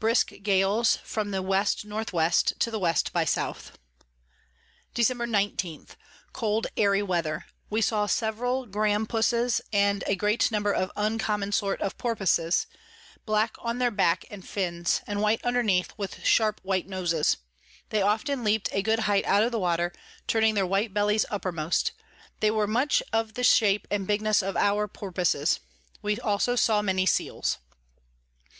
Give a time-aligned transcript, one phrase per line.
[0.00, 2.30] Brisk Gales from the W N W.
[2.58, 3.38] to the W by S.
[4.96, 5.28] Dec.
[5.30, 5.86] 19.
[6.32, 11.96] Cold airy Weather: We saw several Grampusses, and a great number of uncommon sort of
[11.98, 12.66] Porpusses,
[13.24, 17.36] black on their Back and Fins, and white underneath, with sharp white Noses;
[17.90, 19.92] they often leap'd a good height out of the Water,
[20.26, 21.92] turning their white Bellies uppermost:
[22.40, 25.60] they were much of the shape and bigness of our Porpusses.
[26.02, 27.58] We also saw many Seals.